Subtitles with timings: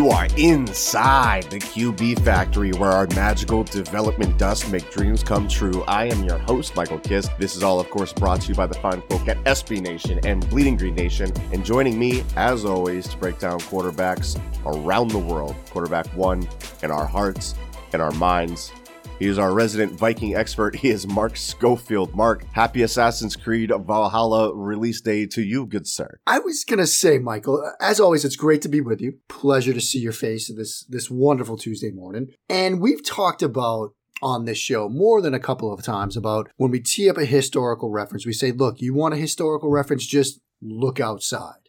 [0.00, 5.82] You are inside the QB factory where our magical development dust make dreams come true.
[5.82, 7.30] I am your host, Michael Kist.
[7.38, 10.18] This is all, of course, brought to you by the fine folk at SB Nation
[10.24, 11.30] and Bleeding Green Nation.
[11.52, 16.48] And joining me, as always, to break down quarterbacks around the world, quarterback one
[16.82, 17.54] in our hearts
[17.92, 18.72] and our minds.
[19.20, 20.74] He is our resident Viking expert.
[20.74, 22.14] He is Mark Schofield.
[22.14, 26.18] Mark, happy Assassin's Creed Valhalla release day to you, good sir.
[26.26, 29.18] I was gonna say, Michael, as always, it's great to be with you.
[29.28, 32.28] Pleasure to see your face this this wonderful Tuesday morning.
[32.48, 36.70] And we've talked about on this show more than a couple of times about when
[36.70, 40.40] we tee up a historical reference, we say, look, you want a historical reference, just
[40.62, 41.59] look outside.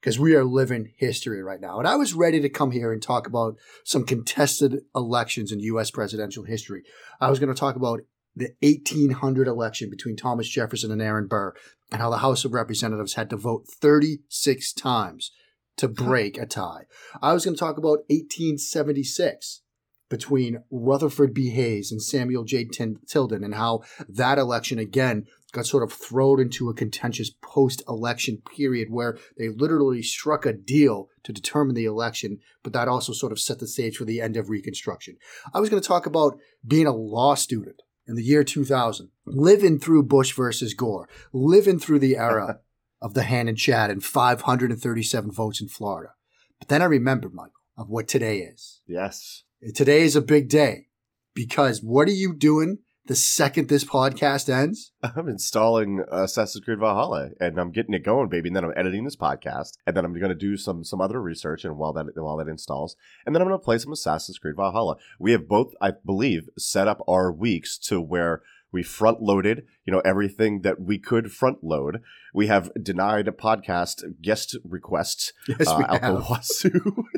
[0.00, 1.78] Because we are living history right now.
[1.78, 5.90] And I was ready to come here and talk about some contested elections in U.S.
[5.90, 6.82] presidential history.
[7.20, 8.00] I was going to talk about
[8.36, 11.52] the 1800 election between Thomas Jefferson and Aaron Burr
[11.90, 15.32] and how the House of Representatives had to vote 36 times
[15.76, 16.04] to uh-huh.
[16.04, 16.84] break a tie.
[17.20, 19.62] I was going to talk about 1876
[20.08, 21.50] between Rutherford B.
[21.50, 22.66] Hayes and Samuel J.
[23.06, 28.42] Tilden and how that election again got sort of thrown into a contentious post election
[28.54, 33.32] period where they literally struck a deal to determine the election, but that also sort
[33.32, 35.16] of set the stage for the end of Reconstruction.
[35.54, 39.78] I was going to talk about being a law student in the year 2000, living
[39.78, 42.60] through Bush versus Gore, living through the era
[43.02, 46.12] of the hanging chad and 537 votes in Florida.
[46.58, 48.80] But then I remembered, Michael, of what today is.
[48.86, 49.44] Yes.
[49.74, 50.88] Today is a big day
[51.34, 54.92] because what are you doing the second this podcast ends?
[55.02, 58.50] I'm installing Assassin's Creed Valhalla and I'm getting it going, baby.
[58.50, 61.20] And then I'm editing this podcast, and then I'm going to do some some other
[61.20, 62.94] research, and while that while that installs,
[63.26, 64.96] and then I'm going to play some Assassin's Creed Valhalla.
[65.18, 69.92] We have both, I believe, set up our weeks to where we front loaded, you
[69.92, 72.02] know, everything that we could front load.
[72.34, 76.28] We have denied a podcast guest requests Yes, uh, we out the have.
[76.28, 77.04] wazoo.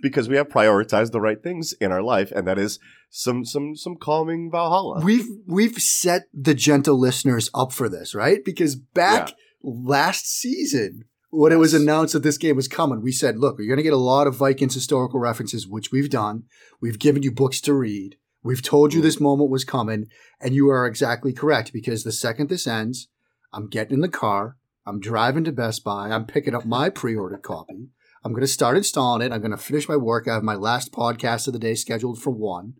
[0.00, 2.78] because we have prioritized the right things in our life, and that is
[3.10, 5.00] some some some calming Valhalla.
[5.04, 8.44] We've we've set the gentle listeners up for this, right?
[8.44, 13.38] Because back last season, when it was announced that this game was coming, we said,
[13.38, 16.44] "Look, you're going to get a lot of Vikings historical references, which we've done.
[16.80, 18.16] We've given you books to read.
[18.42, 19.06] We've told you mm-hmm.
[19.06, 20.06] this moment was coming,
[20.40, 21.72] and you are exactly correct.
[21.72, 23.08] Because the second this ends,
[23.52, 24.56] I'm getting in the car,
[24.86, 27.90] I'm driving to Best Buy, I'm picking up my pre-ordered copy."
[28.24, 29.32] I'm going to start installing it.
[29.32, 30.26] I'm going to finish my work.
[30.28, 32.74] I have my last podcast of the day scheduled for one.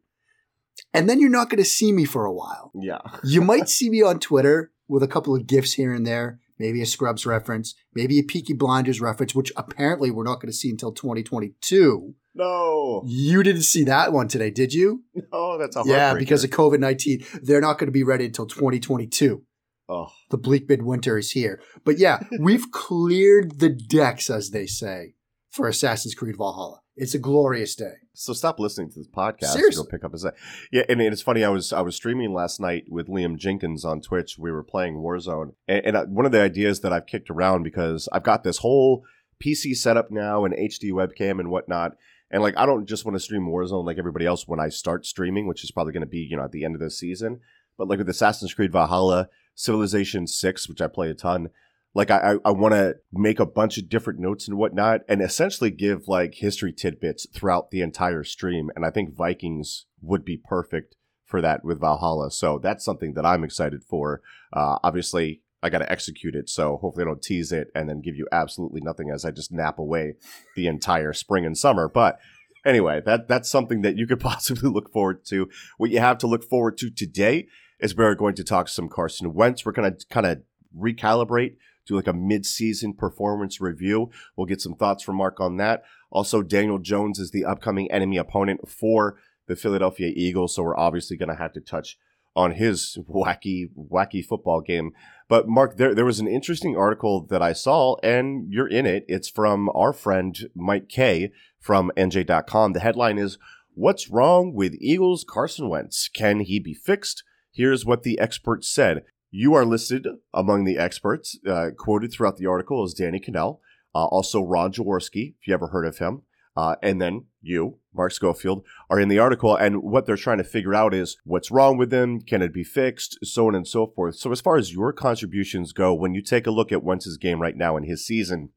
[0.95, 2.71] And then you're not going to see me for a while.
[2.75, 2.99] yeah.
[3.25, 6.81] You might see me on Twitter with a couple of gifs here and there, maybe
[6.81, 10.71] a Scrubs reference, maybe a Peaky Blinders reference, which apparently we're not going to see
[10.71, 12.15] until 2022.
[12.35, 13.03] No.
[13.07, 15.03] You didn't see that one today, did you?
[15.33, 17.25] No, that's a Yeah, because of COVID 19.
[17.43, 19.43] They're not going to be ready until 2022.
[19.89, 21.61] oh, The bleak midwinter is here.
[21.85, 25.15] But yeah, we've cleared the decks, as they say,
[25.59, 26.81] for Assassin's Creed Valhalla.
[26.97, 27.95] It's a glorious day.
[28.15, 29.55] so stop listening to this podcast.
[29.55, 29.83] Seriously.
[29.83, 30.35] Go pick up a set.
[30.71, 31.43] Yeah, and it's funny.
[31.43, 34.39] I was I was streaming last night with Liam Jenkins on Twitch.
[34.39, 37.65] We were playing Warzone, and, and uh, one of the ideas that I've kicked around
[37.65, 39.05] because I've got this whole
[39.45, 41.97] PC setup now and HD webcam and whatnot.
[42.31, 45.07] And like, I don't just want to stream Warzone like everybody else when I start
[45.07, 47.41] streaming, which is probably going to be you know at the end of this season.
[47.77, 51.49] But like with Assassin's Creed Valhalla, Civilization Six, which I play a ton.
[51.99, 55.73] Like I, I, want to make a bunch of different notes and whatnot, and essentially
[55.73, 58.71] give like history tidbits throughout the entire stream.
[58.77, 62.31] And I think Vikings would be perfect for that with Valhalla.
[62.31, 64.21] So that's something that I'm excited for.
[64.53, 66.49] Uh, obviously, I got to execute it.
[66.49, 69.51] So hopefully I don't tease it and then give you absolutely nothing as I just
[69.51, 70.15] nap away
[70.55, 71.89] the entire spring and summer.
[71.89, 72.21] But
[72.65, 75.49] anyway, that that's something that you could possibly look forward to.
[75.79, 77.49] What you have to look forward to today
[77.81, 79.67] is we're going to talk some Carson Wentz.
[79.67, 80.43] We're going to kind of
[80.77, 81.57] recalibrate,
[81.89, 84.11] do like a mid-season performance review.
[84.37, 85.85] We'll get some thoughts from Mark on that.
[86.11, 91.17] Also, Daniel Jones is the upcoming enemy opponent for the Philadelphia Eagles, so we're obviously
[91.17, 91.99] going to have to touch
[92.37, 94.93] on his wacky, wacky football game.
[95.29, 99.05] But Mark, there there was an interesting article that I saw, and you're in it.
[99.09, 102.75] It's from our friend Mike Kaye from NJ.com.
[102.75, 103.39] The headline is
[103.75, 106.09] What's wrong with Eagles Carson Wentz?
[106.09, 107.23] Can he be fixed?
[107.53, 109.05] Here's what the expert said.
[109.31, 111.39] You are listed among the experts.
[111.47, 113.61] Uh, quoted throughout the article as Danny Kanell,
[113.95, 116.23] uh, also Ron Jaworski, if you ever heard of him.
[116.57, 119.55] Uh, and then you, Mark Schofield, are in the article.
[119.55, 122.65] And what they're trying to figure out is what's wrong with them, can it be
[122.65, 124.17] fixed, so on and so forth.
[124.17, 127.41] So, as far as your contributions go, when you take a look at Wentz's game
[127.41, 128.51] right now in his season,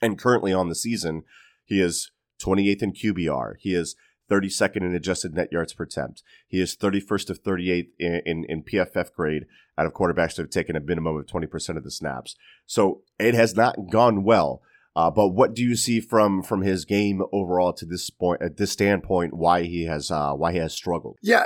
[0.00, 1.24] and currently on the season,
[1.64, 3.54] he is 28th in QBR.
[3.58, 3.96] He is
[4.30, 6.22] 32nd in adjusted net yards per attempt.
[6.46, 9.44] He is 31st of 38 in, in, in, PFF grade
[9.76, 12.36] out of quarterbacks that have taken a minimum of 20% of the snaps.
[12.66, 14.62] So it has not gone well.
[14.96, 18.58] Uh, but what do you see from from his game overall to this point at
[18.58, 19.34] this standpoint?
[19.34, 21.16] Why he has uh, why he has struggled?
[21.20, 21.44] Yeah,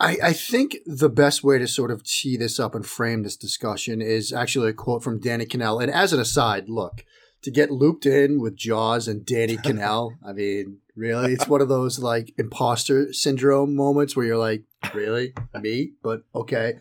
[0.00, 3.36] I, I think the best way to sort of tee this up and frame this
[3.36, 5.82] discussion is actually a quote from Danny Kanell.
[5.82, 7.04] And as an aside, look,
[7.42, 11.68] to get looped in with Jaws and Danny Kanell, I mean, really, it's one of
[11.68, 14.64] those like imposter syndrome moments where you're like,
[14.94, 15.92] really, me?
[16.02, 16.74] But okay,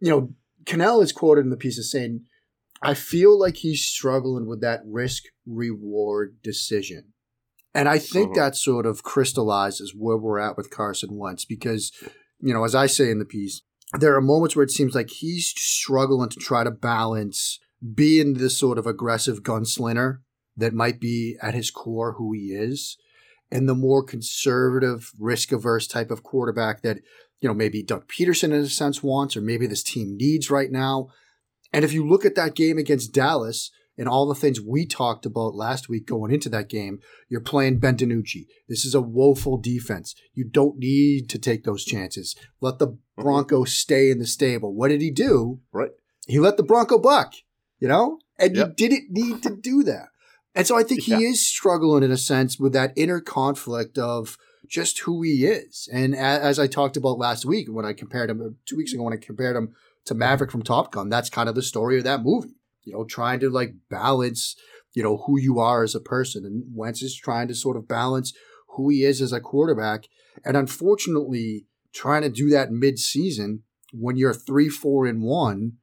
[0.00, 0.30] you know,
[0.64, 2.24] Kanell is quoted in the piece as saying,
[2.80, 7.12] "I feel like he's struggling with that risk reward decision."
[7.74, 8.46] And I think uh-huh.
[8.46, 11.90] that sort of crystallizes where we're at with Carson Wentz because,
[12.38, 13.62] you know, as I say in the piece,
[13.98, 17.58] there are moments where it seems like he's struggling to try to balance
[17.94, 20.18] being this sort of aggressive gunslinger
[20.56, 22.96] that might be at his core who he is,
[23.50, 26.98] and the more conservative, risk averse type of quarterback that,
[27.40, 30.70] you know, maybe Doug Pederson in a sense wants, or maybe this team needs right
[30.70, 31.08] now.
[31.72, 35.26] And if you look at that game against Dallas and all the things we talked
[35.26, 38.46] about last week going into that game, you're playing Ben DiNucci.
[38.68, 40.14] This is a woeful defense.
[40.34, 42.36] You don't need to take those chances.
[42.60, 43.64] Let the mm-hmm.
[43.64, 44.74] Stay in the stable.
[44.74, 45.60] What did he do?
[45.72, 45.90] Right.
[46.26, 47.34] He let the Bronco buck
[47.82, 48.20] you know?
[48.38, 48.68] And yep.
[48.68, 50.10] you didn't need to do that.
[50.54, 51.30] And so I think he yeah.
[51.30, 54.38] is struggling in a sense with that inner conflict of
[54.68, 55.88] just who he is.
[55.92, 59.12] And as I talked about last week when I compared him, two weeks ago when
[59.12, 59.74] I compared him
[60.04, 62.54] to Maverick from Top Gun, that's kind of the story of that movie.
[62.84, 64.54] You know, trying to like balance,
[64.94, 66.44] you know, who you are as a person.
[66.44, 68.32] And Wentz is trying to sort of balance
[68.76, 70.04] who he is as a quarterback.
[70.44, 75.78] And unfortunately, trying to do that mid season when you're three, four, and one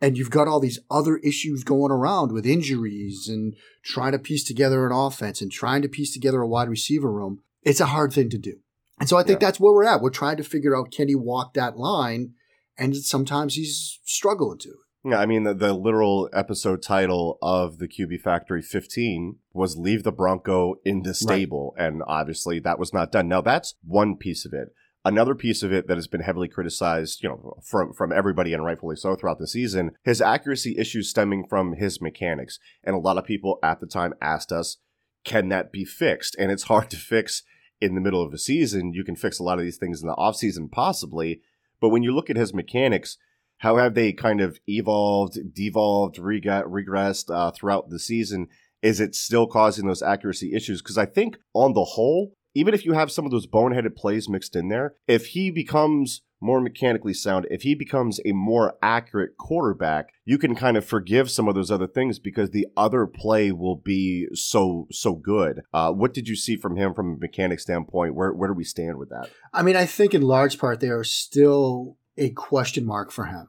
[0.00, 4.44] and you've got all these other issues going around with injuries and trying to piece
[4.44, 8.12] together an offense and trying to piece together a wide receiver room, it's a hard
[8.12, 8.56] thing to do.
[8.98, 9.48] And so I think yeah.
[9.48, 10.02] that's where we're at.
[10.02, 12.34] We're trying to figure out can he walk that line,
[12.76, 14.74] and sometimes he's struggling to.
[15.02, 20.02] Yeah, I mean the, the literal episode title of the QB Factory 15 was "Leave
[20.02, 21.86] the Bronco in the Stable," right.
[21.86, 23.26] and obviously that was not done.
[23.26, 24.74] Now that's one piece of it.
[25.02, 28.64] Another piece of it that has been heavily criticized, you know, from from everybody and
[28.64, 32.58] rightfully so throughout the season, his accuracy issues stemming from his mechanics.
[32.84, 34.76] And a lot of people at the time asked us,
[35.24, 36.36] can that be fixed?
[36.38, 37.42] And it's hard to fix
[37.80, 38.92] in the middle of a season.
[38.92, 41.40] You can fix a lot of these things in the off season, possibly,
[41.80, 43.16] but when you look at his mechanics,
[43.58, 48.48] how have they kind of evolved, devolved, reg- regressed uh, throughout the season?
[48.82, 50.80] Is it still causing those accuracy issues?
[50.80, 54.28] Because I think on the whole, even if you have some of those boneheaded plays
[54.28, 59.36] mixed in there, if he becomes more mechanically sound, if he becomes a more accurate
[59.36, 63.52] quarterback, you can kind of forgive some of those other things because the other play
[63.52, 65.60] will be so so good.
[65.72, 68.14] Uh, what did you see from him from a mechanic standpoint?
[68.14, 69.28] Where where do we stand with that?
[69.52, 73.48] I mean, I think in large part they are still a question mark for him.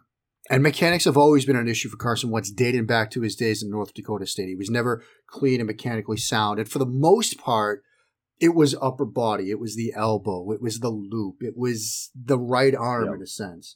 [0.49, 3.63] And mechanics have always been an issue for Carson Wentz, dating back to his days
[3.63, 4.49] in North Dakota State.
[4.49, 6.59] He was never clean and mechanically sound.
[6.59, 7.83] And for the most part,
[8.41, 12.39] it was upper body, it was the elbow, it was the loop, it was the
[12.39, 13.15] right arm yep.
[13.15, 13.75] in a sense.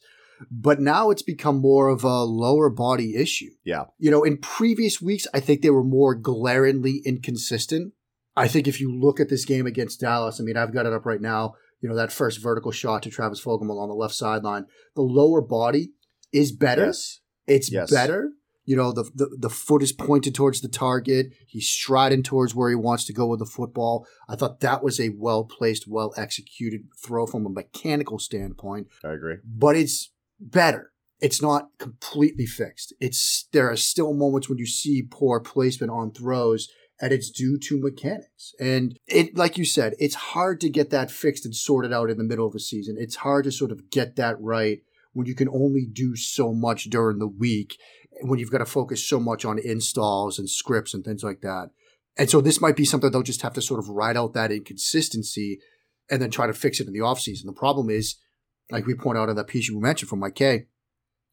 [0.51, 3.51] But now it's become more of a lower body issue.
[3.63, 3.85] Yeah.
[3.97, 7.93] You know, in previous weeks, I think they were more glaringly inconsistent.
[8.35, 10.91] I think if you look at this game against Dallas, I mean, I've got it
[10.91, 11.53] up right now.
[11.79, 15.41] You know, that first vertical shot to Travis Fulgham along the left sideline, the lower
[15.41, 15.91] body
[16.33, 16.87] is better.
[16.87, 17.21] Yes.
[17.47, 17.91] It's yes.
[17.91, 18.31] better,
[18.65, 21.33] you know, the, the, the foot is pointed towards the target.
[21.47, 24.07] He's striding towards where he wants to go with the football.
[24.27, 28.87] I thought that was a well placed, well executed throw from a mechanical standpoint.
[29.03, 29.37] I agree.
[29.45, 30.91] But it's better.
[31.21, 32.93] it's not completely fixed.
[32.99, 36.67] It's there are still moments when you see poor placement on throws
[37.01, 38.53] and it's due to mechanics.
[38.59, 42.17] And it like you said, it's hard to get that fixed and sorted out in
[42.17, 42.95] the middle of a season.
[42.99, 44.79] It's hard to sort of get that right
[45.13, 47.77] when you can only do so much during the week
[48.21, 51.69] when you've got to focus so much on installs and scripts and things like that.
[52.17, 54.51] And so this might be something they'll just have to sort of ride out that
[54.51, 55.59] inconsistency
[56.09, 57.45] and then try to fix it in the offseason.
[57.45, 58.15] The problem is,
[58.71, 60.67] like we point out in that piece you mentioned from Mike Kaye,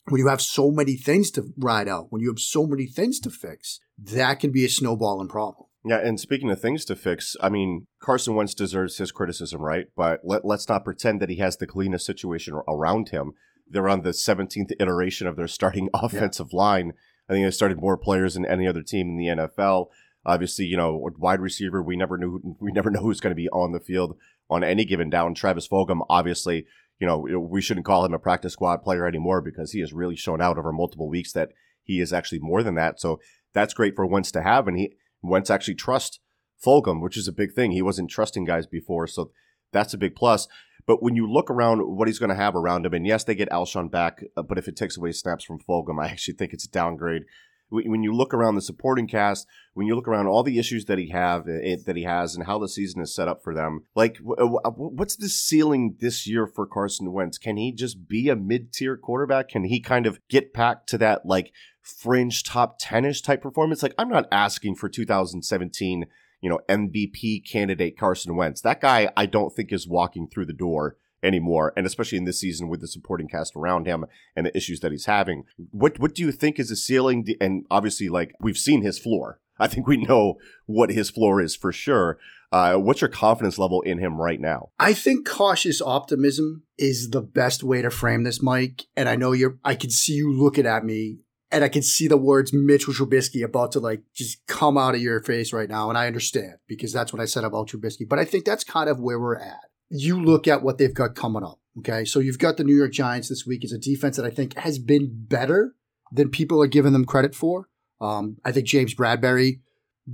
[0.09, 3.21] when you have so many things to ride out, when you have so many things
[3.21, 5.67] to fix, that can be a snowballing problem.
[5.85, 9.87] Yeah, and speaking of things to fix, I mean, Carson Wentz deserves his criticism, right?
[9.97, 13.33] But let, let's not pretend that he has the cleanest situation around him.
[13.69, 16.59] They're on the 17th iteration of their starting offensive yeah.
[16.59, 16.93] line.
[17.29, 19.87] I think they started more players than any other team in the NFL.
[20.25, 23.49] Obviously, you know, wide receiver, we never knew we never know who's going to be
[23.49, 24.17] on the field
[24.51, 25.35] on any given down.
[25.35, 26.67] Travis Fulgham, obviously,
[27.01, 30.17] you know, we shouldn't call him a practice squad player anymore because he has really
[30.17, 31.51] shown out over multiple weeks that
[31.83, 33.01] he is actually more than that.
[33.01, 33.21] So
[33.53, 34.93] that's great for Wentz to have, and he
[35.23, 36.21] Wentz actually trust
[36.65, 37.73] Fulgham, which is a big thing.
[37.73, 39.31] He wasn't trusting guys before, so
[39.73, 40.47] that's a big plus.
[40.87, 43.35] But when you look around what he's going to have around him, and yes, they
[43.35, 46.53] get Alshon back, uh, but if it takes away snaps from Fulgham, I actually think
[46.53, 47.25] it's a downgrade
[47.73, 50.99] when you look around the supporting cast, when you look around all the issues that
[50.99, 54.19] he have that he has and how the season is set up for them, like
[54.39, 57.39] uh, what's the ceiling this year for Carson Wentz?
[57.39, 59.49] Can he just be a mid-tier quarterback?
[59.49, 63.83] Can he kind of get back to that like fringe top 10ish type performance?
[63.83, 66.07] Like I'm not asking for 2017,
[66.43, 68.61] you know, MVP candidate Carson Wentz.
[68.61, 72.41] That guy I don't think is walking through the door anymore, and especially in this
[72.41, 74.05] season with the supporting cast around him
[74.37, 75.45] and the issues that he's having.
[75.71, 77.27] What what do you think is the ceiling?
[77.41, 79.39] And obviously, like we've seen his floor.
[79.59, 82.19] I think we know what his floor is for sure.
[82.51, 84.71] Uh, what's your confidence level in him right now?
[84.79, 88.87] I think cautious optimism is the best way to frame this, Mike.
[88.95, 89.59] And I know you're.
[89.65, 91.19] I can see you looking at me
[91.53, 95.03] and I can see the words Mitchell Trubisky about to like just come out of
[95.03, 95.89] your face right now.
[95.91, 98.09] And I understand because that's what I said about Trubisky.
[98.09, 99.61] But I think that's kind of where we're at
[99.93, 101.61] you look at what they've got coming up.
[101.79, 102.05] Okay.
[102.05, 103.63] So you've got the New York Giants this week.
[103.63, 105.75] It's a defense that I think has been better
[106.11, 107.69] than people are giving them credit for.
[108.01, 109.61] Um, I think James Bradberry,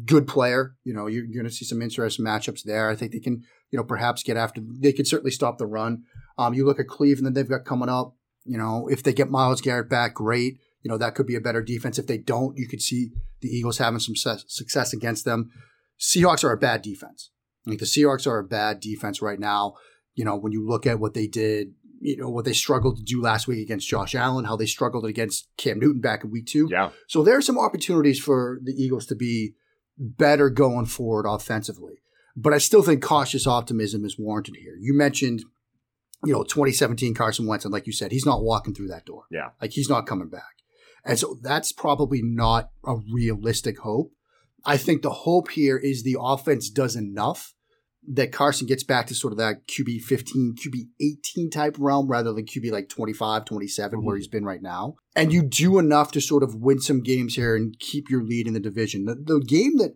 [0.05, 0.75] good player.
[0.85, 2.91] You know, you're, going to see some interesting matchups there.
[2.91, 6.03] I think they can, you know, perhaps get after, they could certainly stop the run.
[6.37, 8.15] Um, you look at Cleveland they've got coming up.
[8.45, 10.59] You know, if they get Myles Garrett back, great.
[10.83, 11.99] You know, that could be a better defense.
[11.99, 15.51] If they don't, you could see the Eagles having some success against them.
[15.99, 17.31] Seahawks are a bad defense.
[17.67, 19.75] Like the Seahawks are a bad defense right now.
[20.15, 23.03] You know, when you look at what they did, you know, what they struggled to
[23.03, 26.47] do last week against Josh Allen, how they struggled against Cam Newton back in week
[26.47, 26.69] two.
[26.71, 26.91] Yeah.
[27.09, 29.55] So there are some opportunities for the Eagles to be
[29.97, 31.95] better going forward offensively.
[32.37, 34.77] But I still think cautious optimism is warranted here.
[34.79, 35.43] You mentioned,
[36.25, 39.25] you know, 2017 Carson Wentz, and like you said, he's not walking through that door.
[39.29, 39.51] Yeah.
[39.61, 40.43] Like he's not coming back.
[41.09, 44.13] And so that's probably not a realistic hope.
[44.65, 47.55] I think the hope here is the offense does enough
[48.11, 52.33] that Carson gets back to sort of that QB 15, QB 18 type realm rather
[52.33, 54.07] than QB like 25, 27, mm-hmm.
[54.07, 54.97] where he's been right now.
[55.17, 58.47] And you do enough to sort of win some games here and keep your lead
[58.47, 59.07] in the division.
[59.07, 59.95] The, the game that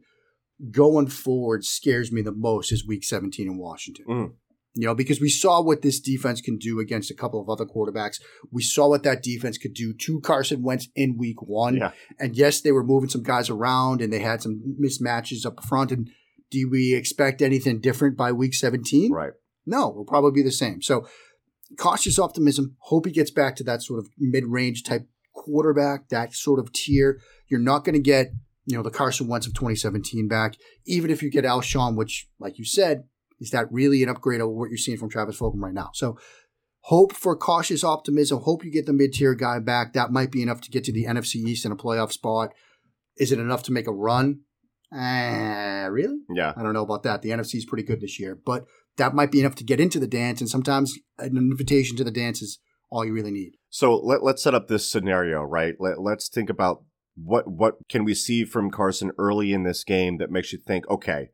[0.70, 4.06] going forward scares me the most is week 17 in Washington.
[4.06, 4.32] Mm.
[4.74, 7.66] You know, because we saw what this defense can do against a couple of other
[7.66, 8.16] quarterbacks.
[8.50, 11.76] We saw what that defense could do to Carson Wentz in week one.
[11.76, 11.92] Yeah.
[12.18, 15.92] And yes, they were moving some guys around and they had some mismatches up front.
[15.92, 16.08] And
[16.50, 19.12] do we expect anything different by week 17?
[19.12, 19.32] Right.
[19.66, 20.80] No, we'll probably be the same.
[20.80, 21.06] So
[21.78, 22.76] cautious optimism.
[22.80, 26.72] Hope he gets back to that sort of mid range type quarterback, that sort of
[26.72, 27.20] tier.
[27.48, 28.32] You're not going to get,
[28.66, 32.58] you know, the Carson Wentz of 2017 back, even if you get Alshon, which, like
[32.58, 33.04] you said,
[33.42, 35.90] is that really an upgrade over what you're seeing from Travis Fulgham right now.
[35.94, 36.16] So
[36.82, 38.40] hope for cautious optimism.
[38.40, 39.92] Hope you get the mid tier guy back.
[39.92, 42.54] That might be enough to get to the NFC East in a playoff spot.
[43.16, 44.40] Is it enough to make a run?
[44.94, 46.18] Uh, really?
[46.34, 46.52] Yeah.
[46.56, 47.22] I don't know about that.
[47.22, 48.64] The NFC is pretty good this year, but
[48.96, 50.40] that might be enough to get into the dance.
[50.40, 52.58] And sometimes an invitation to the dance is
[52.90, 53.52] all you really need.
[53.70, 55.74] So let, let's set up this scenario, right?
[55.80, 56.84] Let, let's think about
[57.14, 60.88] what what can we see from Carson early in this game that makes you think,
[60.88, 61.30] okay,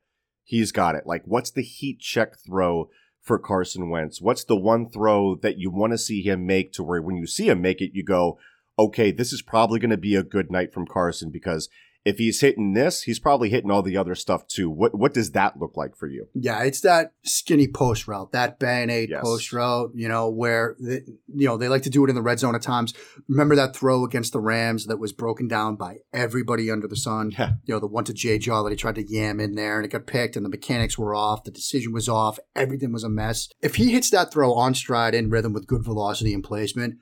[0.49, 1.07] he's got it.
[1.07, 2.89] Like, what's the heat check throw
[3.21, 4.21] for Carson Wentz?
[4.21, 7.27] What's the one throw that you want to see him make to where when you
[7.27, 8.39] see him make it, you go,
[8.79, 11.69] okay, this is probably going to be a good night from Carson because
[12.09, 14.71] if he's hitting this, he's probably hitting all the other stuff too.
[14.71, 16.27] What what does that look like for you?
[16.33, 19.21] Yeah, it's that skinny post route, that band aid yes.
[19.23, 22.23] post route, you know, where the, you know they like to do it in the
[22.23, 22.95] red zone at times.
[23.29, 27.33] Remember that throw against the Rams that was broken down by everybody under the sun?
[27.39, 27.53] Yeah.
[27.65, 29.85] You know, the one to Jay Jaw that he tried to yam in there and
[29.85, 33.11] it got picked and the mechanics were off, the decision was off, everything was a
[33.11, 33.51] mess.
[33.61, 36.95] If he hits that throw on stride in rhythm with good velocity and placement,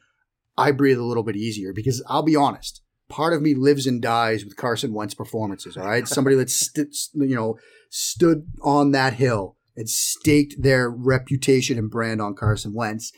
[0.59, 4.03] I breathe a little bit easier because I'll be honest, part of me lives and
[4.03, 5.77] dies with Carson Wentz performances.
[5.77, 7.59] All right, somebody that's st- you know
[7.91, 13.13] stood on that hill and staked their reputation and brand on Carson Wentz.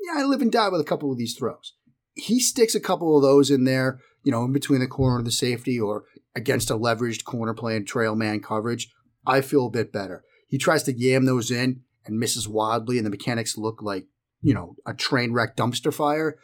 [0.00, 1.74] Yeah, I live and die with a couple of these throws.
[2.14, 5.24] He sticks a couple of those in there, you know, in between the corner of
[5.24, 6.04] the safety or
[6.36, 8.88] against a leveraged corner playing trail man coverage.
[9.26, 10.22] I feel a bit better.
[10.48, 14.06] He tries to yam those in and misses wildly, and the mechanics look like
[14.40, 16.36] you know a train wreck dumpster fire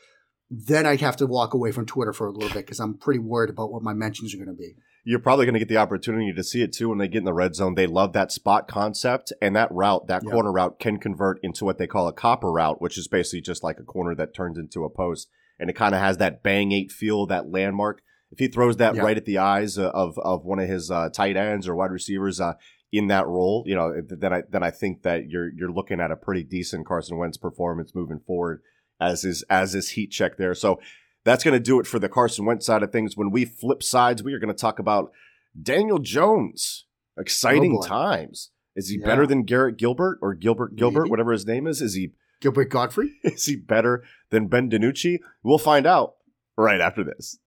[0.51, 3.21] then I'd have to walk away from Twitter for a little bit because I'm pretty
[3.21, 4.75] worried about what my mentions are going to be.
[5.05, 7.25] You're probably going to get the opportunity to see it too when they get in
[7.25, 7.75] the red zone.
[7.75, 10.33] They love that spot concept, and that route, that yep.
[10.33, 13.63] corner route, can convert into what they call a copper route, which is basically just
[13.63, 15.29] like a corner that turns into a post,
[15.59, 18.03] and it kind of has that bang eight feel, that landmark.
[18.31, 19.05] If he throws that yep.
[19.05, 22.41] right at the eyes of of one of his uh, tight ends or wide receivers
[22.41, 22.55] uh,
[22.93, 26.11] in that role, you know, then I then I think that you're you're looking at
[26.11, 28.61] a pretty decent Carson Wentz performance moving forward
[29.01, 30.55] as is as his heat check there.
[30.55, 30.81] So
[31.25, 33.17] that's going to do it for the Carson Wentz side of things.
[33.17, 35.13] When we flip sides, we are going to talk about
[35.61, 36.87] Daniel Jones.
[37.19, 38.51] Exciting oh times.
[38.77, 39.07] Is he yeah.
[39.07, 41.11] better than Garrett Gilbert or Gilbert Gilbert, Maybe.
[41.11, 41.83] whatever his name is?
[41.83, 43.17] Is he Gilbert Godfrey?
[43.25, 45.19] Is he better than Ben DiNucci?
[45.43, 46.15] We'll find out
[46.57, 47.39] right after this.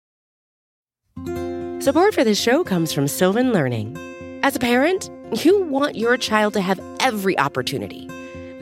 [1.83, 3.97] Support for this show comes from Sylvan Learning.
[4.43, 5.09] As a parent,
[5.43, 8.07] you want your child to have every opportunity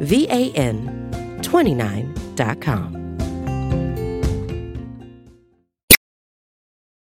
[0.00, 2.94] VAN29.com.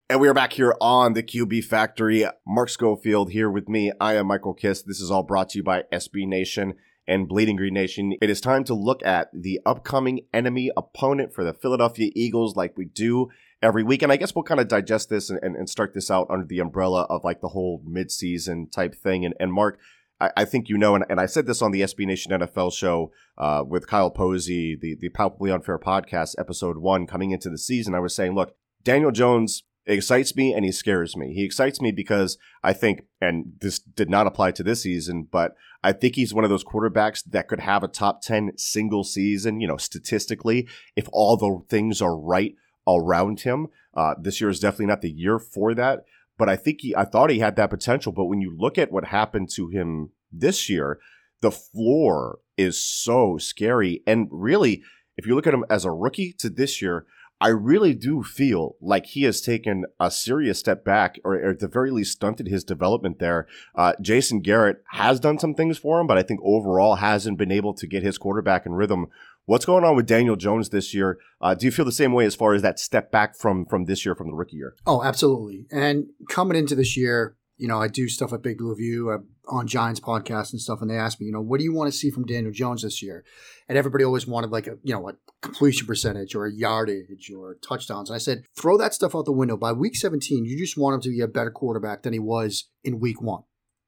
[0.09, 2.25] And we are back here on the QB Factory.
[2.45, 3.93] Mark Schofield here with me.
[4.01, 4.85] I am Michael Kist.
[4.85, 6.73] This is all brought to you by SB Nation
[7.07, 8.15] and Bleeding Green Nation.
[8.21, 12.77] It is time to look at the upcoming enemy opponent for the Philadelphia Eagles, like
[12.77, 13.29] we do
[13.61, 14.01] every week.
[14.01, 16.45] And I guess we'll kind of digest this and, and, and start this out under
[16.45, 19.23] the umbrella of like the whole midseason type thing.
[19.23, 19.79] And, and Mark,
[20.21, 22.71] I, I think you know, and, and, I said this on the SB Nation NFL
[22.73, 27.57] show uh, with Kyle Posey, the the Palpably Unfair podcast, episode one, coming into the
[27.57, 27.95] season.
[27.95, 31.33] I was saying, look, Daniel Jones excites me and he scares me.
[31.33, 35.55] He excites me because I think, and this did not apply to this season, but
[35.83, 39.59] I think he's one of those quarterbacks that could have a top 10 single season,
[39.59, 42.53] you know, statistically, if all the things are right
[42.87, 43.67] around him.
[43.93, 46.05] Uh, this year is definitely not the year for that.
[46.41, 48.11] But I think he, I thought he had that potential.
[48.11, 50.97] But when you look at what happened to him this year,
[51.41, 54.01] the floor is so scary.
[54.07, 54.81] And really,
[55.17, 57.05] if you look at him as a rookie to this year,
[57.39, 61.59] I really do feel like he has taken a serious step back, or, or at
[61.59, 63.47] the very least stunted his development there.
[63.75, 67.51] Uh, Jason Garrett has done some things for him, but I think overall hasn't been
[67.51, 69.09] able to get his quarterback in rhythm
[69.51, 71.19] What's going on with Daniel Jones this year?
[71.41, 73.83] Uh, do you feel the same way as far as that step back from from
[73.83, 74.75] this year, from the rookie year?
[74.87, 75.67] Oh, absolutely.
[75.69, 79.17] And coming into this year, you know, I do stuff at Big Blue View uh,
[79.53, 81.91] on Giants podcast and stuff, and they ask me, you know, what do you want
[81.91, 83.25] to see from Daniel Jones this year?
[83.67, 87.55] And everybody always wanted like a, you know, a completion percentage or a yardage or
[87.55, 88.09] touchdowns.
[88.09, 89.57] And I said, throw that stuff out the window.
[89.57, 92.69] By week 17, you just want him to be a better quarterback than he was
[92.85, 93.43] in week one.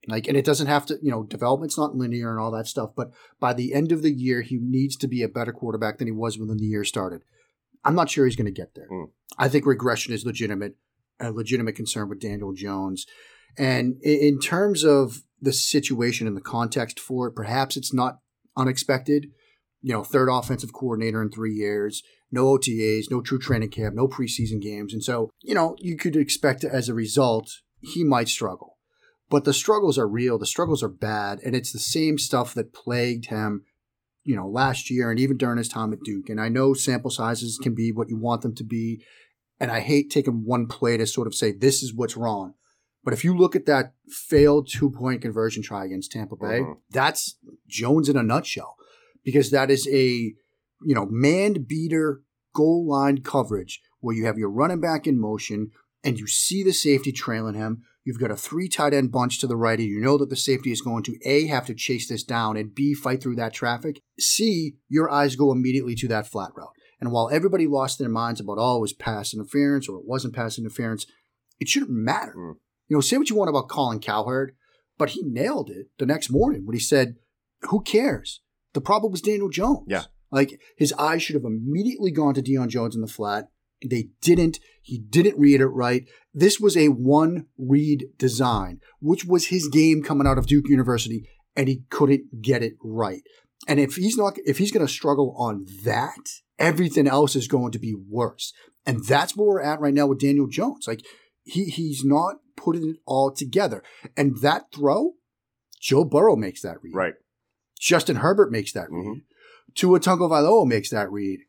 [0.08, 2.92] Like, and it doesn't have to, you know, development's not linear and all that stuff.
[2.96, 6.08] But by the end of the year, he needs to be a better quarterback than
[6.08, 7.22] he was when the year started.
[7.86, 8.88] I'm not sure he's going to get there.
[8.92, 9.10] Mm.
[9.38, 10.76] I think regression is legitimate,
[11.20, 13.06] a legitimate concern with Daniel Jones.
[13.58, 18.20] And in terms of the situation and the context for it, perhaps it's not
[18.58, 19.28] unexpected.
[19.82, 24.08] You know, third offensive coordinator in three years, no OTAs, no true training camp, no
[24.08, 24.94] preseason games.
[24.94, 28.73] And so, you know, you could expect as a result, he might struggle.
[29.34, 30.38] But the struggles are real.
[30.38, 31.40] The struggles are bad.
[31.44, 33.64] And it's the same stuff that plagued him,
[34.24, 36.30] you know, last year and even during his time at Duke.
[36.30, 39.04] And I know sample sizes can be what you want them to be.
[39.60, 42.54] And I hate taking one play to sort of say, this is what's wrong.
[43.04, 46.74] But if you look at that failed two point conversion try against Tampa Bay, mm-hmm.
[46.92, 47.36] that's
[47.68, 48.76] Jones in a nutshell
[49.24, 50.06] because that is a,
[50.86, 52.22] you know, man beater
[52.54, 55.72] goal line coverage where you have your running back in motion
[56.04, 57.82] and you see the safety trailing him.
[58.06, 60.36] You've got a three tight end bunch to the right, and you know that the
[60.36, 63.54] safety is going to A, have to chase this down, and B, fight through that
[63.54, 64.02] traffic.
[64.20, 66.74] C, your eyes go immediately to that flat route.
[67.00, 70.36] And while everybody lost their minds about, oh, it was pass interference or it wasn't
[70.36, 71.06] pass interference,
[71.60, 72.34] it shouldn't matter.
[72.38, 72.56] Mm.
[72.88, 74.56] You know, say what you want about Colin Cowherd,
[74.98, 77.16] but he nailed it the next morning when he said,
[77.64, 78.42] who cares?
[78.74, 79.86] The problem was Daniel Jones.
[79.88, 80.06] Yeah.
[80.32, 83.50] Like his eyes should have immediately gone to Deion Jones in the flat.
[83.84, 84.60] They didn't.
[84.82, 86.06] He didn't read it right.
[86.34, 91.28] This was a one read design, which was his game coming out of Duke University,
[91.56, 93.22] and he couldn't get it right.
[93.68, 97.72] And if he's not, if he's going to struggle on that, everything else is going
[97.72, 98.54] to be worse.
[98.86, 100.86] And that's where we're at right now with Daniel Jones.
[100.88, 101.02] Like
[101.44, 103.84] he he's not putting it all together.
[104.18, 105.14] And that throw,
[105.80, 106.96] Joe Burrow makes that read.
[106.96, 107.14] Right.
[107.80, 109.06] Justin Herbert makes that read.
[109.06, 109.22] Mhm.
[109.76, 111.40] Tua Tagovailoa makes that read.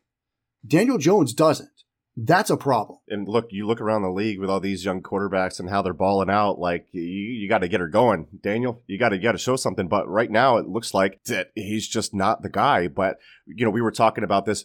[0.65, 1.69] Daniel Jones doesn't.
[2.17, 2.99] That's a problem.
[3.09, 5.93] And look, you look around the league with all these young quarterbacks and how they're
[5.93, 6.59] balling out.
[6.59, 8.81] Like you, you got to get her going, Daniel.
[8.87, 9.89] You got to you got to show something.
[9.89, 12.87] But right now, it looks like that he's just not the guy.
[12.87, 14.63] But you know, we were talking about this.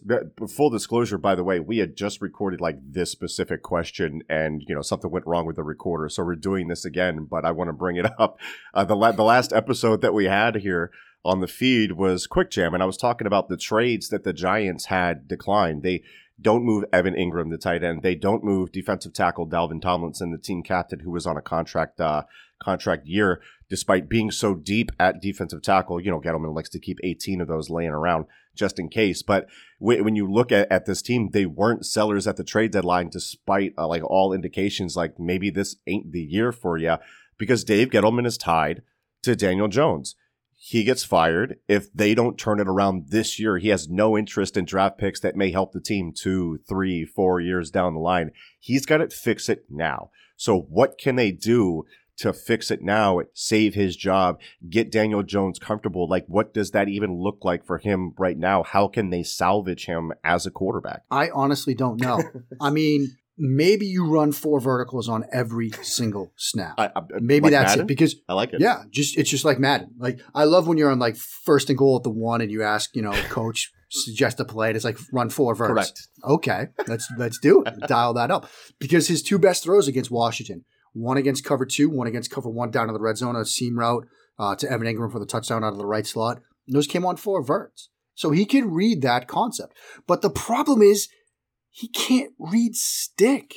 [0.49, 4.75] Full disclosure, by the way, we had just recorded like this specific question, and you
[4.75, 7.27] know, something went wrong with the recorder, so we're doing this again.
[7.29, 8.39] But I want to bring it up.
[8.73, 10.93] Uh, the la- the last episode that we had here
[11.25, 14.33] on the feed was Quick Jam, and I was talking about the trades that the
[14.33, 15.83] Giants had declined.
[15.83, 16.03] They
[16.41, 18.03] don't move Evan Engram, the tight end.
[18.03, 22.01] They don't move defensive tackle Dalvin Tomlinson, the team captain, who was on a contract
[22.01, 22.23] uh,
[22.63, 26.01] contract year, despite being so deep at defensive tackle.
[26.01, 29.23] You know, Gettleman likes to keep 18 of those laying around just in case.
[29.23, 29.47] But
[29.79, 33.75] when you look at, at this team, they weren't sellers at the trade deadline, despite
[33.79, 36.97] uh, like all indications, like maybe this ain't the year for you,
[37.39, 38.83] because Dave Gettleman is tied
[39.23, 40.15] to Daniel Jones
[40.63, 41.57] he gets fired.
[41.69, 45.19] If they don't turn it around this year, he has no interest in draft picks
[45.21, 48.33] that may help the team two, three, four years down the line.
[48.59, 50.11] He's got to fix it now.
[50.37, 51.87] So what can they do
[52.19, 56.07] to fix it now, save his job, get Daniel Jones comfortable?
[56.07, 58.63] Like, what does that even look like for him right now?
[58.63, 61.05] How can they salvage him as a quarterback?
[61.11, 62.23] I honestly don't know.
[62.61, 66.75] I mean, maybe you run four verticals on every single snap.
[66.79, 67.85] I, I, maybe like that's Madden?
[67.85, 68.61] it because I like it.
[68.61, 69.95] yeah, just it's just like Madden.
[69.99, 72.63] Like I love when you're on like first and goal at the one and you
[72.63, 75.91] ask, you know, coach suggest a play and it's like run four verticals.
[75.91, 76.09] Correct.
[76.23, 77.75] Okay, let's let's do it.
[77.89, 78.49] Dial that up
[78.79, 82.71] because his two best throws against Washington, one against cover two, one against cover one
[82.71, 84.07] down to the red zone, a seam route
[84.39, 86.41] uh, to Evan Engram for the touchdown out of the right slot.
[86.67, 89.75] And those came on four verts, so he can read that concept.
[90.07, 91.09] But the problem is
[91.71, 93.55] he can't read stick.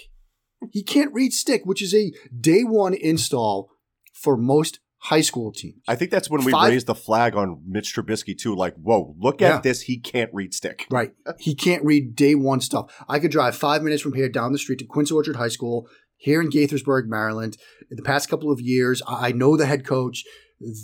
[0.71, 3.69] He can't read stick, which is a day one install
[4.13, 5.81] for most high school teams.
[5.85, 8.55] I think that's when we Five- raised the flag on Mitch Trubisky too.
[8.55, 9.57] Like, whoa, look Yeah.
[9.57, 9.81] at this.
[9.81, 10.87] He can't read stick.
[10.89, 11.13] Right.
[11.39, 12.89] He can't read day one stuff.
[13.09, 15.89] I could drive five minutes from here down the street to Quince Orchard High School
[16.15, 17.57] here in Gaithersburg, Maryland.
[17.91, 20.23] In the past couple of years, I I know the head coach.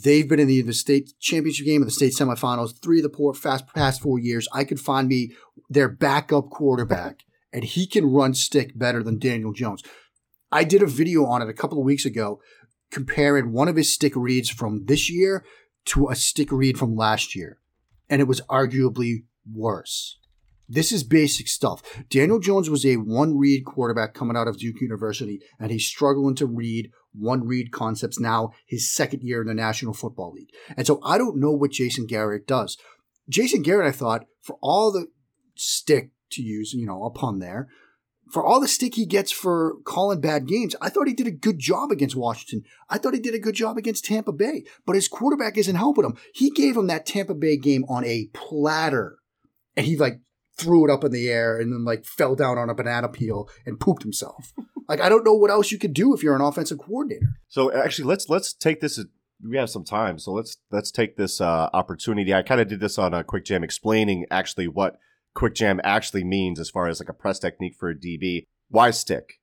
[0.04, 3.10] They've been in the, the state championship game and the state semifinals three of the
[3.10, 4.46] poor, fast past four years.
[4.52, 5.32] I could find me
[5.70, 9.84] their backup quarterback, and he can run stick better than Daniel Jones.
[10.52, 12.42] I did a video on it a couple of weeks ago
[12.92, 15.46] comparing one of his stick reads from this year
[15.86, 17.60] to a stick read from last year,
[18.10, 20.18] and it was arguably worse.
[20.68, 21.82] This is basic stuff.
[22.10, 26.36] Daniel Jones was a one read quarterback coming out of Duke University, and he's struggling
[26.36, 30.52] to read one read concepts now, his second year in the National Football League.
[30.78, 32.78] And so I don't know what Jason Garrett does.
[33.28, 35.08] Jason Garrett, I thought, for all the
[35.60, 37.68] stick to use, you know, a pun there,
[38.32, 41.32] for all the stick he gets for calling bad games, I thought he did a
[41.32, 42.64] good job against Washington.
[42.90, 46.06] I thought he did a good job against Tampa Bay, but his quarterback isn't helping
[46.06, 46.16] him.
[46.34, 49.18] He gave him that Tampa Bay game on a platter,
[49.76, 50.20] and he like
[50.58, 53.50] threw it up in the air and then like fell down on a banana peel
[53.66, 54.54] and pooped himself.
[54.88, 57.28] like I don't know what else you could do if you're an offensive coordinator.
[57.48, 59.04] So actually, let's let's take this.
[59.42, 62.34] We have some time, so let's let's take this uh, opportunity.
[62.34, 64.98] I kind of did this on a quick jam, explaining actually what
[65.40, 68.46] quick jam actually means as far as like a press technique for a DB.
[68.70, 69.40] Why stick?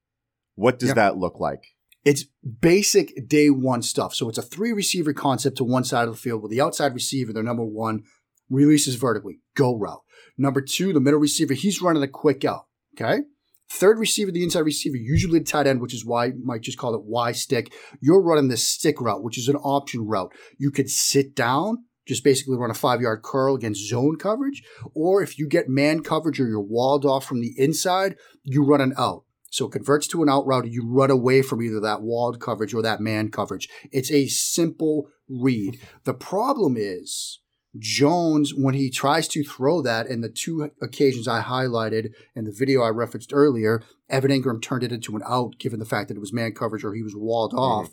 [0.54, 0.94] What does Yeah.
[0.94, 1.62] that look like?
[2.04, 2.24] It's
[2.60, 4.14] basic day one stuff.
[4.14, 6.94] So it's a three receiver concept to one side of the field with the outside
[6.94, 8.04] receiver, their number one,
[8.48, 10.02] releases vertically, go route.
[10.38, 12.66] Number two, the middle receiver, he's running a quick out.
[12.94, 13.22] Okay.
[13.68, 16.94] Third receiver, the inside receiver, usually the tight end, which is why Mike just called
[16.94, 17.72] it Y stick.
[18.00, 20.32] You're running the stick route, which is an option route.
[20.58, 24.62] You could sit down, just basically run a five yard curl against zone coverage.
[24.94, 28.80] Or if you get man coverage or you're walled off from the inside, you run
[28.80, 29.24] an out.
[29.50, 30.70] So it converts to an out route.
[30.70, 33.68] You run away from either that walled coverage or that man coverage.
[33.90, 35.78] It's a simple read.
[36.04, 37.40] The problem is
[37.78, 42.54] Jones, when he tries to throw that, in the two occasions I highlighted in the
[42.56, 46.16] video I referenced earlier, Evan Engram turned it into an out given the fact that
[46.16, 47.90] it was man coverage or he was walled off.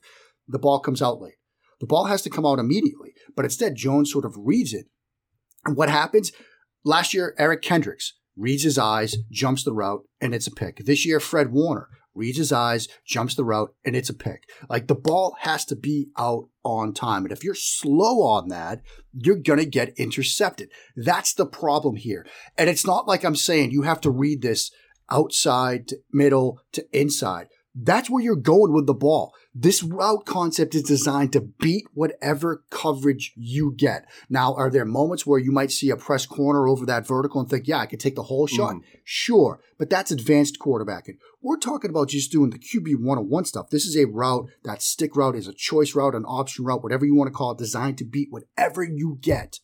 [0.48, 1.36] The ball comes out late.
[1.80, 4.86] The ball has to come out immediately, but instead Jones sort of reads it.
[5.66, 6.32] And what happens?
[6.84, 10.86] Last year, Eric Kendricks reads his eyes, jumps the route, and it's a pick.
[10.86, 14.44] This year, Fred Warner reads his eyes, jumps the route, and it's a pick.
[14.70, 17.24] Like the ball has to be out on time.
[17.24, 18.82] And if you're slow on that,
[19.14, 20.70] you're going to get intercepted.
[20.96, 22.26] That's the problem here.
[22.58, 24.72] And it's not like I'm saying you have to read this
[25.10, 27.48] outside to middle to inside.
[27.76, 29.34] That's where you're going with the ball.
[29.56, 34.06] This route concept is designed to beat whatever coverage you get.
[34.30, 37.50] Now, are there moments where you might see a press corner over that vertical and
[37.50, 38.76] think, yeah, I could take the whole shot?
[38.76, 38.82] Mm.
[39.04, 41.18] Sure, but that's advanced quarterbacking.
[41.42, 43.70] We're talking about just doing the QB 101 stuff.
[43.72, 47.06] This is a route, that stick route is a choice route, an option route, whatever
[47.06, 49.60] you want to call it, designed to beat whatever you get.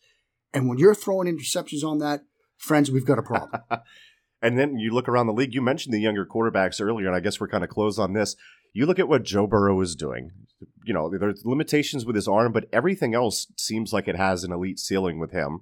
[0.52, 2.22] And when you're throwing interceptions on that,
[2.58, 3.62] friends, we've got a problem.
[4.41, 5.54] And then you look around the league.
[5.54, 8.36] You mentioned the younger quarterbacks earlier, and I guess we're kind of close on this.
[8.73, 10.32] You look at what Joe Burrow is doing.
[10.84, 14.52] You know, there's limitations with his arm, but everything else seems like it has an
[14.52, 15.62] elite ceiling with him.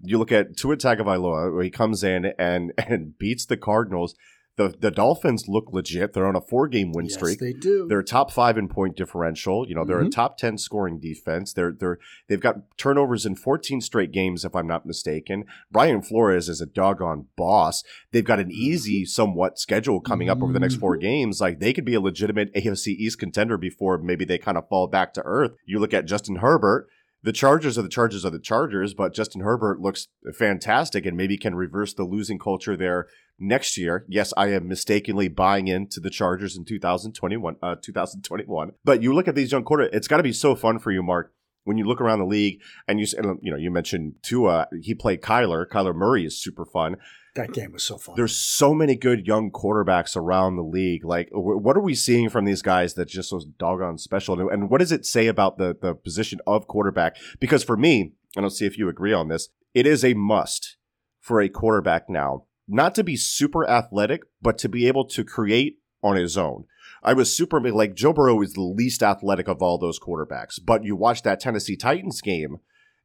[0.00, 4.14] You look at Tua Tagovailoa, where he comes in and and beats the Cardinals.
[4.56, 6.12] The the Dolphins look legit.
[6.12, 7.40] They're on a four game win yes, streak.
[7.40, 7.86] they do.
[7.88, 9.66] They're top five in point differential.
[9.68, 10.12] You know, they're a Mhm.
[10.12, 11.52] top ten scoring defense.
[11.52, 15.44] They're they're they've got turnovers in 14 straight games, if I'm not mistaken.
[15.72, 17.82] Brian Flores is a doggone boss.
[18.12, 21.40] They've got an easy, somewhat schedule coming up over the next four games.
[21.40, 24.86] Like they could be a legitimate AFC East contender before maybe they kind of fall
[24.86, 25.50] back to earth.
[25.66, 26.86] You look at Justin Herbert.
[27.24, 31.38] The Chargers are the Chargers are the Chargers, but Justin Herbert looks fantastic and maybe
[31.38, 33.06] can reverse the losing culture there
[33.38, 34.04] next year.
[34.08, 37.56] Yes, I am mistakenly buying into the Chargers in 2021.
[37.62, 38.72] Uh, 2021.
[38.84, 41.02] But you look at these young quarter, it's got to be so fun for you,
[41.02, 41.32] Mark.
[41.66, 44.94] When you look around the league and you, and, you know, you mentioned Tua, he
[44.94, 45.66] played Kyler.
[45.66, 46.96] Kyler Murray is super fun.
[47.36, 48.14] that game was so fun.
[48.16, 51.04] There's so many good young quarterbacks around the league.
[51.06, 54.38] Like, what are we seeing from these guys that just was doggone special?
[54.38, 57.16] And- And what does it say about the the position of quarterback?
[57.40, 60.76] Because for me, and I'll see if you agree on this, it is a must
[61.20, 65.78] for a quarterback now, not to be super athletic, but to be able to create
[66.02, 66.64] on his own.
[67.02, 70.84] I was super like Joe Burrow is the least athletic of all those quarterbacks, but
[70.84, 72.58] you watch that Tennessee Titans game,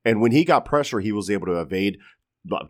[0.06, 1.98] and when he got pressure, he was able to evade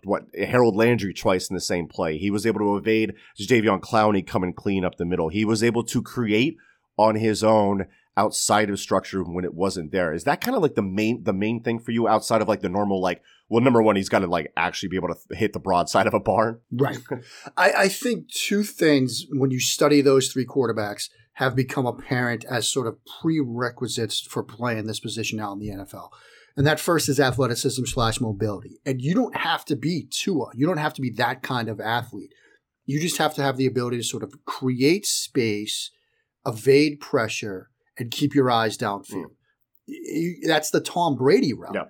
[0.04, 2.18] what Harold Landry twice in the same play.
[2.18, 5.30] He was able to evade Jadeveon Clowney coming clean up the middle.
[5.30, 6.58] He was able to create
[6.98, 7.86] on his own
[8.18, 10.14] outside of structure when it wasn't there.
[10.14, 12.62] Is that kind of like the main the main thing for you outside of like
[12.62, 15.54] the normal like well number one he's got to like actually be able to hit
[15.54, 16.60] the broadside of a barn.
[16.72, 16.98] Right.
[17.58, 22.70] I, I think two things when you study those three quarterbacks have become apparent as
[22.70, 26.10] sort of prerequisites for playing this position now in the NFL.
[26.58, 28.82] And that first is athleticism slash mobility.
[28.86, 30.48] And you don't have to be Tua.
[30.56, 32.34] You don't have to be that kind of athlete.
[32.86, 35.92] You just have to have the ability to sort of create space,
[36.46, 39.24] evade pressure, and keep your eyes downfield.
[39.28, 39.34] Hmm.
[39.86, 41.76] You- That's the Tom Brady route.
[41.76, 41.86] Yeah.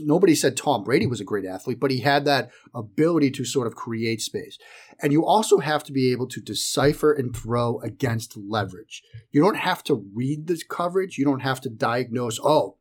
[0.00, 3.66] Nobody said Tom Brady was a great athlete, but he had that ability to sort
[3.66, 4.58] of create space.
[5.00, 9.02] And you also have to be able to decipher and throw against leverage.
[9.32, 11.18] You don't have to read the coverage.
[11.18, 12.76] You don't have to diagnose, oh,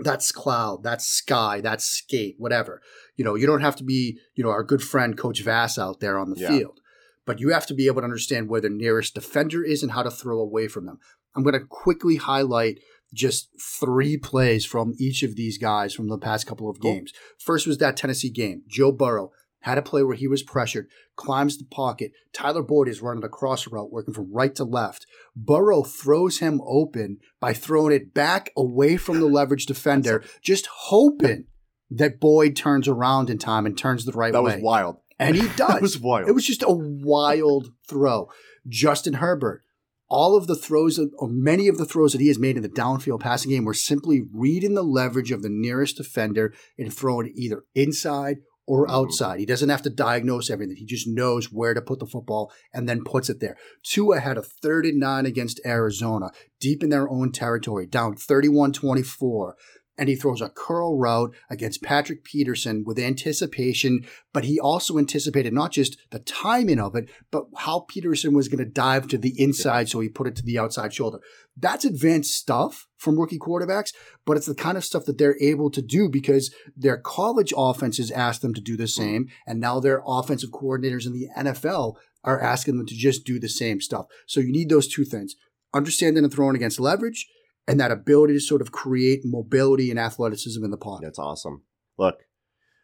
[0.00, 2.80] that's cloud, that's sky, that's skate, whatever.
[3.16, 6.00] You know, you don't have to be, you know, our good friend Coach Vass out
[6.00, 6.48] there on the Yeah.
[6.48, 6.80] field.
[7.26, 10.02] But you have to be able to understand where the nearest defender is and how
[10.02, 10.98] to throw away from them.
[11.34, 12.80] I'm going to quickly highlight
[13.14, 16.92] just three plays from each of these guys from the past couple of Cool.
[16.94, 17.12] games.
[17.38, 18.62] First was that Tennessee game.
[18.68, 19.30] Joe Burrow
[19.62, 22.12] had a play where he was pressured, climbs the pocket.
[22.32, 25.04] Tyler Boyd is running a cross route, working from right to left.
[25.34, 31.46] Burrow throws him open by throwing it back away from the leverage defender, just hoping
[31.90, 34.50] that Boyd turns around in time and turns the right That way.
[34.52, 34.96] That was wild.
[35.18, 35.76] And he does.
[35.76, 36.28] it was wild.
[36.28, 38.28] It was just a wild throw.
[38.68, 39.64] Justin Herbert,
[40.08, 42.68] all of the throws, or many of the throws that he has made in the
[42.68, 47.64] downfield passing game were simply reading the leverage of the nearest defender and throwing either
[47.74, 48.90] inside or Mhm.
[48.90, 49.40] outside.
[49.40, 50.76] He doesn't have to diagnose everything.
[50.76, 53.56] He just knows where to put the football and then puts it there.
[53.82, 58.72] Tua had a third and nine against Arizona, deep in their own territory, down 31
[58.72, 59.56] 24
[59.98, 65.52] and he throws a curl route against Patrick Peterson with anticipation, but he also anticipated
[65.52, 69.34] not just the timing of it, but how Peterson was going to dive to the
[69.40, 71.18] inside, so he put it to the outside shoulder.
[71.56, 73.92] That's advanced stuff from rookie quarterbacks,
[74.24, 78.10] but it's the kind of stuff that they're able to do because their college offenses
[78.12, 82.40] asked them to do the same, and now their offensive coordinators in the NFL are
[82.40, 84.06] asking them to just do the same stuff.
[84.26, 85.34] So you need those two things
[85.74, 87.26] understanding and throwing against leverage
[87.68, 91.04] and that ability to sort of create mobility and athleticism in the pocket.
[91.04, 91.62] That's awesome.
[91.98, 92.24] look,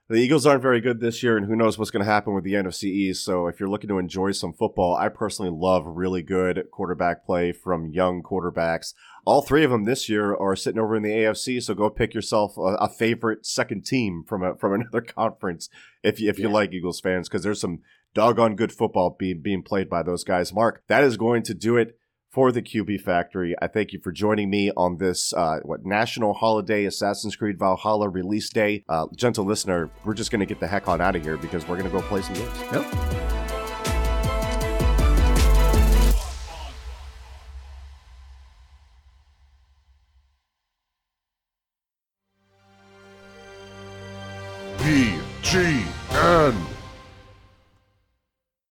[0.07, 2.45] the Eagles aren't very good this year, and who knows what's going to happen with
[2.45, 3.25] the NFC East.
[3.25, 7.53] So, if you're looking to enjoy some football, I personally love really good quarterback play
[7.53, 8.93] from young quarterbacks.
[9.25, 11.63] All three of them this year are sitting over in the AFC.
[11.63, 15.71] So, go pick yourself a, a favorite second team from a, from another conference
[16.03, 16.55] if you, if you Yeah.
[16.55, 17.79] like Eagles fans, because there's some
[18.13, 20.53] doggone good football being being played by those guys.
[20.53, 21.99] Mark, that is going to do it
[22.35, 23.55] for the QB Factory.
[23.63, 28.09] I thank you for joining me on this uh, what national holiday Assassin's Creed Valhalla
[28.09, 28.85] release day.
[28.89, 31.67] Uh, gentle listener, we're just going to get the heck on out of here because
[31.69, 32.61] we're going to go play some games.
[32.73, 33.34] Yep.